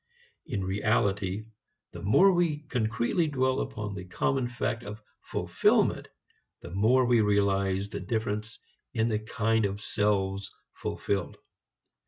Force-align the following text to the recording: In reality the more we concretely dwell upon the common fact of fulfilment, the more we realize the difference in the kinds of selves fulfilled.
In 0.47 0.63
reality 0.63 1.45
the 1.91 2.01
more 2.01 2.31
we 2.31 2.61
concretely 2.69 3.27
dwell 3.27 3.59
upon 3.59 3.93
the 3.93 4.03
common 4.03 4.47
fact 4.47 4.81
of 4.83 4.99
fulfilment, 5.21 6.07
the 6.61 6.71
more 6.71 7.05
we 7.05 7.21
realize 7.21 7.87
the 7.87 7.99
difference 7.99 8.57
in 8.95 9.09
the 9.09 9.19
kinds 9.19 9.67
of 9.67 9.79
selves 9.79 10.49
fulfilled. 10.73 11.37